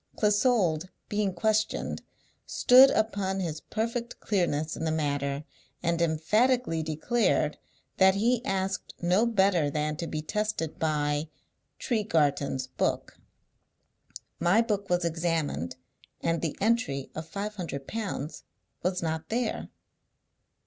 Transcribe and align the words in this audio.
Clissold, 0.17 0.89
being 1.09 1.31
questioned, 1.31 2.01
stood 2.47 2.89
upon 2.89 3.39
his 3.39 3.61
perfect 3.61 4.19
clearness 4.19 4.75
in 4.75 4.83
the 4.83 4.89
matter, 4.91 5.43
and 5.83 6.01
emphatically 6.01 6.81
declared 6.81 7.59
that 7.97 8.15
he 8.15 8.43
asked 8.43 8.95
no 8.99 9.27
better 9.27 9.69
than 9.69 9.95
to 9.97 10.07
be 10.07 10.23
tested 10.23 10.79
by 10.79 11.29
'Tregarthen's 11.77 12.65
book.' 12.65 13.19
My 14.39 14.59
book 14.63 14.89
was 14.89 15.05
examined, 15.05 15.75
and 16.19 16.41
the 16.41 16.57
entry 16.59 17.11
of 17.13 17.27
five 17.27 17.53
hundred 17.57 17.85
pounds 17.87 18.41
was 18.81 19.03
not 19.03 19.29
there." 19.29 19.69